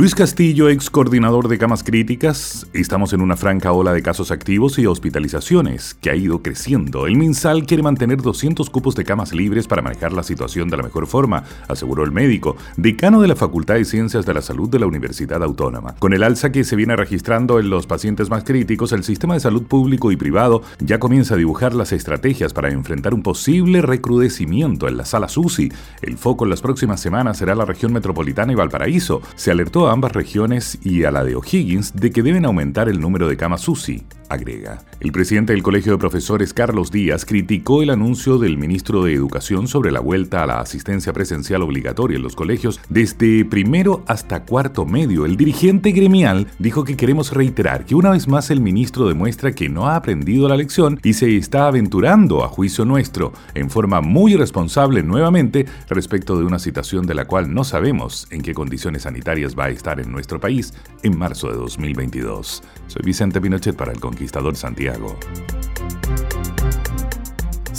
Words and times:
Luis 0.00 0.14
Castillo, 0.14 0.70
ex 0.70 0.88
coordinador 0.88 1.46
de 1.48 1.58
camas 1.58 1.84
críticas, 1.84 2.66
estamos 2.72 3.12
en 3.12 3.20
una 3.20 3.36
franca 3.36 3.70
ola 3.72 3.92
de 3.92 4.00
casos 4.00 4.30
activos 4.30 4.78
y 4.78 4.86
hospitalizaciones 4.86 5.92
que 5.92 6.08
ha 6.08 6.16
ido 6.16 6.40
creciendo. 6.40 7.06
El 7.06 7.18
MinSal 7.18 7.66
quiere 7.66 7.82
mantener 7.82 8.22
200 8.22 8.70
cupos 8.70 8.94
de 8.94 9.04
camas 9.04 9.34
libres 9.34 9.68
para 9.68 9.82
manejar 9.82 10.14
la 10.14 10.22
situación 10.22 10.70
de 10.70 10.78
la 10.78 10.84
mejor 10.84 11.06
forma, 11.06 11.44
aseguró 11.68 12.02
el 12.02 12.12
médico, 12.12 12.56
decano 12.78 13.20
de 13.20 13.28
la 13.28 13.36
Facultad 13.36 13.74
de 13.74 13.84
Ciencias 13.84 14.24
de 14.24 14.32
la 14.32 14.40
Salud 14.40 14.70
de 14.70 14.78
la 14.78 14.86
Universidad 14.86 15.42
Autónoma. 15.42 15.96
Con 15.98 16.14
el 16.14 16.22
alza 16.22 16.50
que 16.50 16.64
se 16.64 16.76
viene 16.76 16.96
registrando 16.96 17.60
en 17.60 17.68
los 17.68 17.86
pacientes 17.86 18.30
más 18.30 18.42
críticos, 18.44 18.92
el 18.92 19.04
sistema 19.04 19.34
de 19.34 19.40
salud 19.40 19.64
público 19.64 20.10
y 20.10 20.16
privado 20.16 20.62
ya 20.78 20.98
comienza 20.98 21.34
a 21.34 21.36
dibujar 21.36 21.74
las 21.74 21.92
estrategias 21.92 22.54
para 22.54 22.70
enfrentar 22.70 23.12
un 23.12 23.22
posible 23.22 23.82
recrudecimiento 23.82 24.88
en 24.88 24.96
la 24.96 25.04
sala 25.04 25.28
SUSI. 25.28 25.70
El 26.00 26.16
foco 26.16 26.44
en 26.44 26.50
las 26.50 26.62
próximas 26.62 27.02
semanas 27.02 27.36
será 27.36 27.54
la 27.54 27.66
región 27.66 27.92
metropolitana 27.92 28.52
y 28.52 28.56
Valparaíso. 28.56 29.20
Se 29.36 29.50
alertó 29.50 29.89
ambas 29.90 30.12
regiones 30.12 30.78
y 30.82 31.04
a 31.04 31.10
la 31.10 31.24
de 31.24 31.36
O'Higgins 31.36 31.94
de 31.94 32.10
que 32.10 32.22
deben 32.22 32.44
aumentar 32.44 32.88
el 32.88 33.00
número 33.00 33.28
de 33.28 33.36
camas 33.36 33.68
UCI, 33.68 34.04
agrega. 34.28 34.82
El 35.00 35.12
presidente 35.12 35.54
del 35.54 35.62
Colegio 35.62 35.92
de 35.92 35.98
Profesores, 35.98 36.52
Carlos 36.52 36.90
Díaz, 36.90 37.24
criticó 37.24 37.82
el 37.82 37.88
anuncio 37.88 38.36
del 38.36 38.58
ministro 38.58 39.02
de 39.02 39.14
Educación 39.14 39.66
sobre 39.66 39.92
la 39.92 40.00
vuelta 40.00 40.42
a 40.42 40.46
la 40.46 40.60
asistencia 40.60 41.14
presencial 41.14 41.62
obligatoria 41.62 42.16
en 42.16 42.22
los 42.22 42.36
colegios 42.36 42.78
desde 42.90 43.46
primero 43.46 44.04
hasta 44.06 44.44
cuarto 44.44 44.84
medio. 44.84 45.24
El 45.24 45.38
dirigente 45.38 45.92
gremial 45.92 46.48
dijo 46.58 46.84
que 46.84 46.98
queremos 46.98 47.32
reiterar 47.32 47.86
que 47.86 47.94
una 47.94 48.10
vez 48.10 48.28
más 48.28 48.50
el 48.50 48.60
ministro 48.60 49.08
demuestra 49.08 49.52
que 49.52 49.70
no 49.70 49.88
ha 49.88 49.96
aprendido 49.96 50.46
la 50.50 50.56
lección 50.58 51.00
y 51.02 51.14
se 51.14 51.34
está 51.34 51.66
aventurando, 51.66 52.44
a 52.44 52.48
juicio 52.48 52.84
nuestro, 52.84 53.32
en 53.54 53.70
forma 53.70 54.02
muy 54.02 54.34
irresponsable 54.34 55.02
nuevamente 55.02 55.64
respecto 55.88 56.38
de 56.38 56.44
una 56.44 56.58
situación 56.58 57.06
de 57.06 57.14
la 57.14 57.24
cual 57.24 57.54
no 57.54 57.64
sabemos 57.64 58.28
en 58.30 58.42
qué 58.42 58.52
condiciones 58.52 59.04
sanitarias 59.04 59.58
va 59.58 59.64
a 59.64 59.70
estar 59.70 59.98
en 59.98 60.12
nuestro 60.12 60.38
país 60.38 60.74
en 61.02 61.18
marzo 61.18 61.48
de 61.48 61.56
2022. 61.56 62.62
Soy 62.86 63.02
Vicente 63.02 63.40
Pinochet 63.40 63.76
para 63.76 63.92
el 63.92 64.00
Conquistador 64.00 64.56
Santiago. 64.56 64.89
Santiago. 64.90 66.59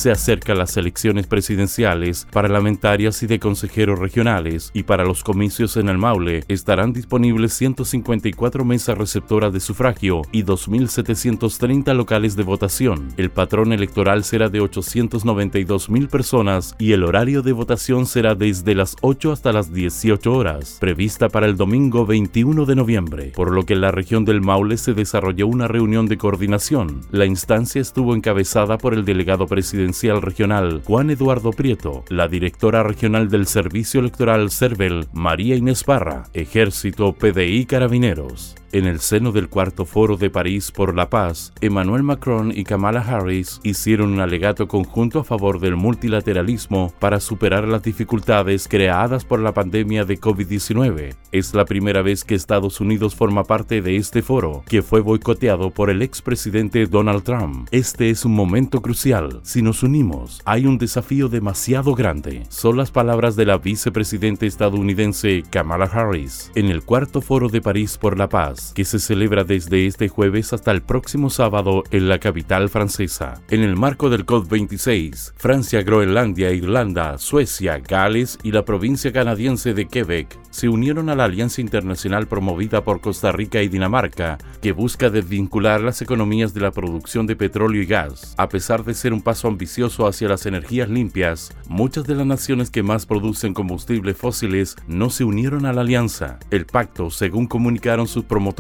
Se 0.02 0.10
acercan 0.10 0.58
las 0.58 0.78
elecciones 0.78 1.28
presidenciales, 1.28 2.28
parlamentarias 2.32 3.22
y 3.22 3.28
de 3.28 3.38
consejeros 3.38 4.00
regionales, 4.00 4.72
y 4.74 4.82
para 4.82 5.06
los 5.06 5.24
comicios 5.24 5.78
en 5.78 5.90
el 5.90 6.00
Maule 6.00 6.44
estarán 6.48 6.92
disponibles 6.92 7.54
154 7.54 8.66
mesas 8.66 8.98
receptoras 8.98 9.54
de 9.54 9.60
sufragio 9.60 10.24
y 10.32 10.42
2.730 10.42 11.94
locales 11.94 12.36
de 12.36 12.42
votación. 12.42 13.10
El 13.16 13.30
patrón 13.30 13.74
electoral 13.74 14.24
será 14.24 14.50
de 14.50 14.60
892.000 14.60 16.10
personas 16.10 16.76
y 16.80 16.94
el 16.94 17.04
horario 17.04 17.44
de 17.44 17.52
votación 17.52 18.08
será 18.08 18.34
desde 18.34 18.74
las 18.74 18.96
8 19.02 19.32
hasta 19.32 19.52
las 19.52 19.72
18 19.72 20.34
horas, 20.34 20.78
prevista 20.80 21.30
para 21.30 21.46
el 21.46 21.58
domingo 21.58 22.08
21 22.08 22.66
de 22.66 22.76
noviembre, 22.76 23.34
por 23.36 23.52
lo 23.52 23.68
que 23.68 23.74
en 23.74 23.82
la 23.82 23.92
región 23.92 24.26
del 24.26 24.42
Maule 24.42 24.78
se 24.78 24.96
desarrolló 24.96 25.46
una 25.46 25.68
reunión 25.68 26.08
de 26.08 26.18
coordinación. 26.18 27.02
La 27.12 27.28
instancia 27.28 27.80
estuvo 27.80 28.16
encabezada 28.16 28.80
por 28.80 28.96
el 28.96 29.06
delegado 29.06 29.46
presidencial 29.46 29.91
Regional 30.22 30.82
Juan 30.86 31.10
Eduardo 31.10 31.52
Prieto, 31.52 32.04
la 32.10 32.28
directora 32.28 32.84
regional 32.84 33.30
del 33.30 33.46
Servicio 33.46 34.00
Electoral 34.00 34.50
CERVEL 34.50 35.08
María 35.14 35.56
Inés 35.56 35.84
Parra, 35.84 36.24
Ejército 36.34 37.14
PDI 37.14 37.66
Carabineros. 37.66 38.61
En 38.74 38.86
el 38.86 39.02
seno 39.02 39.34
del 39.34 39.50
cuarto 39.50 39.86
foro 39.86 40.16
de 40.16 40.30
París 40.30 40.72
por 40.72 40.96
la 40.96 41.10
paz, 41.10 41.52
Emmanuel 41.60 42.04
Macron 42.04 42.54
y 42.56 42.64
Kamala 42.64 43.02
Harris 43.02 43.60
hicieron 43.64 44.14
un 44.14 44.22
alegato 44.22 44.70
conjunto 44.70 45.20
a 45.20 45.24
favor 45.26 45.60
del 45.60 45.76
multilateralismo 45.76 46.94
para 46.98 47.20
superar 47.20 47.68
las 47.68 47.84
dificultades 47.84 48.70
creadas 48.70 49.26
por 49.26 49.42
la 49.42 49.54
pandemia 49.54 50.06
de 50.06 50.18
COVID-19. 50.18 51.16
Es 51.34 51.54
la 51.54 51.66
primera 51.66 52.02
vez 52.02 52.24
que 52.24 52.34
Estados 52.34 52.80
Unidos 52.80 53.14
forma 53.14 53.44
parte 53.44 53.82
de 53.82 53.98
este 53.98 54.22
foro, 54.22 54.64
que 54.66 54.82
fue 54.82 55.02
boicoteado 55.02 55.72
por 55.72 55.90
el 55.90 56.02
expresidente 56.02 56.86
Donald 56.86 57.24
Trump. 57.24 57.68
Este 57.72 58.10
es 58.10 58.24
un 58.24 58.34
momento 58.34 58.82
crucial. 58.82 59.42
Si 59.44 59.62
nos 59.62 59.84
unimos, 59.84 60.42
hay 60.46 60.66
un 60.66 60.78
desafío 60.78 61.28
demasiado 61.28 61.94
grande. 61.94 62.46
Son 62.48 62.78
las 62.78 62.90
palabras 62.90 63.36
de 63.36 63.48
la 63.48 63.58
vicepresidenta 63.58 64.46
estadounidense 64.46 65.44
Kamala 65.50 65.88
Harris 65.88 66.54
en 66.56 66.68
el 66.68 66.84
cuarto 66.84 67.20
foro 67.20 67.50
de 67.50 67.60
París 67.60 67.98
por 67.98 68.18
la 68.18 68.30
paz 68.30 68.61
que 68.76 68.86
se 68.86 69.00
celebra 69.00 69.44
desde 69.44 69.86
este 69.86 70.08
jueves 70.08 70.54
hasta 70.54 70.72
el 70.72 70.82
próximo 70.82 71.30
sábado 71.30 71.84
en 71.92 72.08
la 72.08 72.20
capital 72.20 72.70
francesa. 72.70 73.42
En 73.50 73.62
el 73.62 73.76
marco 73.76 74.10
del 74.10 74.26
COP26, 74.26 75.34
Francia, 75.36 75.84
Groenlandia, 75.84 76.52
Irlanda, 76.52 77.18
Suecia, 77.18 77.80
Gales 77.80 78.38
y 78.44 78.52
la 78.52 78.64
provincia 78.64 79.12
canadiense 79.12 79.74
de 79.74 79.88
Quebec 79.88 80.40
se 80.52 80.70
unieron 80.70 81.10
a 81.10 81.16
la 81.16 81.24
alianza 81.24 81.62
internacional 81.62 82.28
promovida 82.28 82.84
por 82.84 83.02
Costa 83.02 83.32
Rica 83.32 83.62
y 83.62 83.70
Dinamarca, 83.70 84.38
que 84.62 84.74
busca 84.74 85.10
desvincular 85.10 85.82
las 85.82 86.02
economías 86.02 86.54
de 86.54 86.62
la 86.62 86.72
producción 86.72 87.26
de 87.26 87.36
petróleo 87.36 87.82
y 87.82 87.86
gas. 87.86 88.36
A 88.38 88.50
pesar 88.50 88.84
de 88.84 88.94
ser 88.94 89.14
un 89.14 89.22
paso 89.22 89.48
ambicioso 89.48 90.08
hacia 90.08 90.28
las 90.28 90.46
energías 90.46 90.90
limpias, 90.90 91.56
muchas 91.68 92.06
de 92.06 92.16
las 92.16 92.28
naciones 92.28 92.70
que 92.70 92.84
más 92.84 93.06
producen 93.06 93.54
combustibles 93.54 94.18
fósiles 94.18 94.76
no 94.88 95.10
se 95.10 95.24
unieron 95.24 95.66
a 95.66 95.74
la 95.74 95.82
alianza. 95.82 96.40
El 96.52 96.66
pacto, 96.66 97.10
según 97.10 97.48
comunicaron 97.48 98.08
sus 98.08 98.26
promotores, 98.26 98.51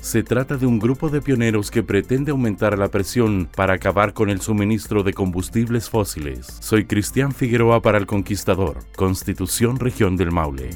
se 0.00 0.22
trata 0.22 0.56
de 0.56 0.66
un 0.66 0.78
grupo 0.78 1.10
de 1.10 1.20
pioneros 1.20 1.70
que 1.70 1.82
pretende 1.82 2.30
aumentar 2.30 2.78
la 2.78 2.88
presión 2.88 3.48
para 3.54 3.74
acabar 3.74 4.12
con 4.12 4.30
el 4.30 4.40
suministro 4.40 5.02
de 5.02 5.12
combustibles 5.12 5.90
fósiles. 5.90 6.46
Soy 6.60 6.86
Cristian 6.86 7.32
Figueroa 7.32 7.82
para 7.82 7.98
El 7.98 8.06
Conquistador, 8.06 8.78
Constitución 8.96 9.78
Región 9.78 10.16
del 10.16 10.32
Maule. 10.32 10.70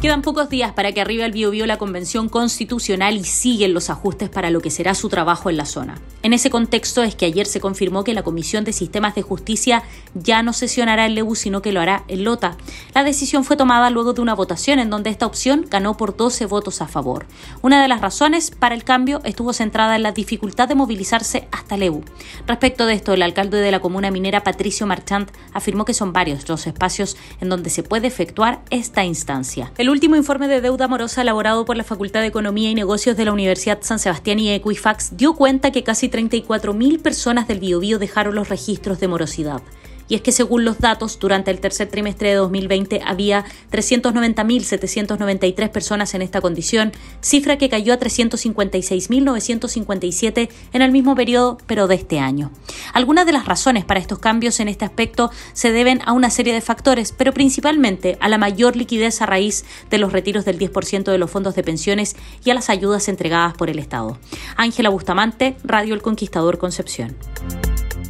Quedan 0.00 0.22
pocos 0.22 0.48
días 0.48 0.72
para 0.74 0.92
que 0.92 1.00
arribe 1.00 1.24
al 1.24 1.32
Biobío 1.32 1.66
la 1.66 1.76
Convención 1.76 2.28
Constitucional 2.28 3.16
y 3.16 3.24
siguen 3.24 3.74
los 3.74 3.90
ajustes 3.90 4.28
para 4.28 4.48
lo 4.48 4.60
que 4.60 4.70
será 4.70 4.94
su 4.94 5.08
trabajo 5.08 5.50
en 5.50 5.56
la 5.56 5.64
zona. 5.64 6.00
En 6.22 6.32
ese 6.32 6.50
contexto 6.50 7.02
es 7.02 7.16
que 7.16 7.26
ayer 7.26 7.46
se 7.46 7.58
confirmó 7.58 8.04
que 8.04 8.14
la 8.14 8.22
Comisión 8.22 8.62
de 8.62 8.72
Sistemas 8.72 9.16
de 9.16 9.22
Justicia 9.22 9.82
ya 10.14 10.44
no 10.44 10.52
sesionará 10.52 11.06
en 11.06 11.16
Lebu, 11.16 11.34
sino 11.34 11.62
que 11.62 11.72
lo 11.72 11.80
hará 11.80 12.04
en 12.06 12.22
Lota. 12.22 12.56
La 12.94 13.02
decisión 13.02 13.42
fue 13.42 13.56
tomada 13.56 13.90
luego 13.90 14.12
de 14.12 14.20
una 14.20 14.36
votación 14.36 14.78
en 14.78 14.88
donde 14.88 15.10
esta 15.10 15.26
opción 15.26 15.66
ganó 15.68 15.96
por 15.96 16.16
12 16.16 16.46
votos 16.46 16.80
a 16.80 16.86
favor. 16.86 17.26
Una 17.62 17.82
de 17.82 17.88
las 17.88 18.00
razones 18.00 18.52
para 18.52 18.76
el 18.76 18.84
cambio 18.84 19.20
estuvo 19.24 19.52
centrada 19.52 19.96
en 19.96 20.04
la 20.04 20.12
dificultad 20.12 20.68
de 20.68 20.76
movilizarse 20.76 21.48
hasta 21.50 21.76
Lebu. 21.76 22.04
Respecto 22.46 22.86
de 22.86 22.94
esto, 22.94 23.14
el 23.14 23.22
alcalde 23.22 23.58
de 23.58 23.72
la 23.72 23.80
comuna 23.80 24.12
minera, 24.12 24.44
Patricio 24.44 24.86
Marchant, 24.86 25.30
afirmó 25.52 25.84
que 25.84 25.94
son 25.94 26.12
varios 26.12 26.48
los 26.48 26.68
espacios 26.68 27.16
en 27.40 27.48
donde 27.48 27.70
se 27.70 27.82
puede 27.82 28.06
efectuar 28.06 28.60
esta 28.70 29.04
instancia. 29.04 29.72
El 29.76 29.87
último 29.90 30.16
informe 30.16 30.48
de 30.48 30.60
deuda 30.60 30.88
morosa 30.88 31.22
elaborado 31.22 31.64
por 31.64 31.76
la 31.76 31.84
Facultad 31.84 32.20
de 32.20 32.26
Economía 32.26 32.70
y 32.70 32.74
Negocios 32.74 33.16
de 33.16 33.24
la 33.24 33.32
Universidad 33.32 33.78
San 33.82 33.98
Sebastián 33.98 34.38
y 34.38 34.50
Equifax 34.50 35.16
dio 35.16 35.34
cuenta 35.34 35.70
que 35.70 35.84
casi 35.84 36.08
34.000 36.08 37.00
personas 37.00 37.46
del 37.46 37.60
Biobío 37.60 37.98
dejaron 37.98 38.34
los 38.34 38.48
registros 38.48 38.98
de 39.00 39.08
morosidad. 39.08 39.62
Y 40.08 40.14
es 40.14 40.22
que 40.22 40.32
según 40.32 40.64
los 40.64 40.78
datos, 40.78 41.18
durante 41.18 41.50
el 41.50 41.60
tercer 41.60 41.88
trimestre 41.88 42.30
de 42.30 42.36
2020 42.36 43.02
había 43.04 43.44
390.793 43.70 45.68
personas 45.70 46.14
en 46.14 46.22
esta 46.22 46.40
condición, 46.40 46.92
cifra 47.20 47.58
que 47.58 47.68
cayó 47.68 47.92
a 47.92 47.98
356.957 47.98 50.48
en 50.72 50.82
el 50.82 50.92
mismo 50.92 51.14
periodo, 51.14 51.58
pero 51.66 51.86
de 51.86 51.96
este 51.96 52.18
año. 52.20 52.50
Algunas 52.94 53.26
de 53.26 53.32
las 53.32 53.44
razones 53.46 53.84
para 53.84 54.00
estos 54.00 54.18
cambios 54.18 54.58
en 54.60 54.68
este 54.68 54.84
aspecto 54.84 55.32
se 55.52 55.72
deben 55.72 56.00
a 56.04 56.12
una 56.12 56.30
serie 56.30 56.54
de 56.54 56.60
factores, 56.60 57.12
pero 57.12 57.34
principalmente 57.34 58.16
a 58.20 58.28
la 58.28 58.38
mayor 58.38 58.76
liquidez 58.76 59.20
a 59.22 59.26
raíz 59.26 59.64
de 59.90 59.98
los 59.98 60.12
retiros 60.12 60.44
del 60.44 60.58
10% 60.58 61.10
de 61.10 61.18
los 61.18 61.30
fondos 61.30 61.54
de 61.54 61.62
pensiones 61.62 62.16
y 62.44 62.50
a 62.50 62.54
las 62.54 62.70
ayudas 62.70 63.08
entregadas 63.08 63.54
por 63.54 63.70
el 63.70 63.78
Estado. 63.78 64.18
Ángela 64.56 64.88
Bustamante, 64.88 65.56
Radio 65.64 65.94
El 65.94 66.02
Conquistador 66.02 66.58
Concepción. 66.58 67.16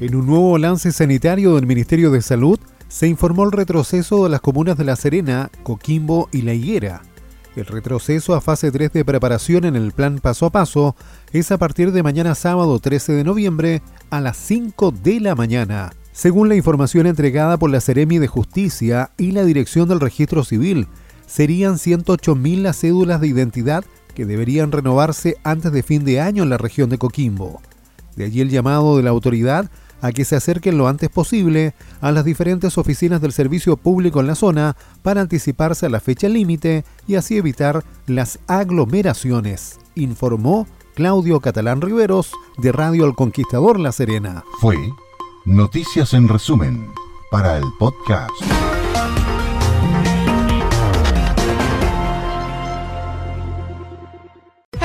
En 0.01 0.15
un 0.15 0.27
nuevo 0.27 0.53
balance 0.53 0.93
sanitario 0.93 1.57
del 1.57 1.67
Ministerio 1.67 2.13
de 2.13 2.23
Salud, 2.23 2.61
se 2.87 3.09
informó 3.09 3.43
el 3.43 3.51
retroceso 3.51 4.23
de 4.23 4.31
las 4.31 4.41
comunas 4.41 4.79
de 4.79 4.85
La 4.85 4.95
Serena, 4.95 5.51
Coquimbo 5.65 6.29
y 6.31 6.43
La 6.43 6.55
Higuera. 6.55 7.03
El 7.57 7.67
retroceso 7.67 8.37
a 8.37 8.41
fase 8.41 8.71
3 8.71 8.93
de 8.93 9.05
preparación 9.05 9.65
en 9.65 9.75
el 9.75 9.91
plan 9.91 10.21
paso 10.21 10.47
a 10.47 10.51
paso 10.51 10.95
es 11.33 11.51
a 11.51 11.59
partir 11.59 11.91
de 11.91 12.05
mañana 12.05 12.37
sábado 12.37 12.79
13 12.79 13.15
de 13.15 13.25
noviembre 13.25 13.83
a 14.11 14.21
las 14.21 14.37
5 14.37 14.93
de 15.03 15.19
la 15.19 15.35
mañana. 15.35 15.91
Según 16.13 16.49
la 16.49 16.55
información 16.55 17.09
entregada 17.09 17.57
por 17.57 17.69
la 17.69 17.81
Seremi 17.81 18.19
de 18.19 18.29
Justicia 18.29 19.11
y 19.19 19.33
la 19.33 19.43
Dirección 19.43 19.89
del 19.89 19.99
Registro 19.99 20.45
Civil, 20.45 20.87
serían 21.27 21.75
108.000 21.75 22.63
las 22.63 22.79
cédulas 22.79 23.21
de 23.21 23.27
identidad 23.27 23.85
que 24.15 24.27
deberían 24.27 24.71
renovarse 24.71 25.39
antes 25.43 25.73
de 25.73 25.83
fin 25.83 26.05
de 26.05 26.21
año 26.21 26.45
en 26.45 26.51
la 26.51 26.57
región 26.57 26.89
de 26.89 26.99
Coquimbo. 26.99 27.61
De 28.15 28.27
allí 28.27 28.41
el 28.41 28.51
llamado 28.51 28.97
de 28.97 29.03
la 29.03 29.11
autoridad 29.11 29.69
a 30.01 30.13
que 30.13 30.25
se 30.25 30.37
acerquen 30.37 30.79
lo 30.79 30.89
antes 30.89 31.09
posible 31.09 31.75
a 32.01 32.13
las 32.13 32.25
diferentes 32.25 32.79
oficinas 32.79 33.21
del 33.21 33.33
servicio 33.33 33.77
público 33.77 34.21
en 34.21 34.27
la 34.27 34.35
zona 34.35 34.77
para 35.03 35.21
anticiparse 35.21 35.87
a 35.87 35.91
la 35.91 36.01
fecha 36.01 36.29
límite 36.29 36.85
y 37.07 37.17
así 37.17 37.37
evitar 37.37 37.85
las 38.07 38.39
aglomeraciones, 38.47 39.79
informó 39.95 40.67
Claudio 40.95 41.41
Catalán 41.41 41.81
Riveros 41.81 42.33
de 42.57 42.73
Radio 42.73 43.05
El 43.07 43.15
Conquistador 43.15 43.79
La 43.79 43.93
Serena. 43.93 44.45
Fue 44.61 44.77
Noticias 45.45 46.13
en 46.13 46.29
resumen 46.29 46.89
para 47.31 47.57
el 47.57 47.65
podcast. 47.79 48.78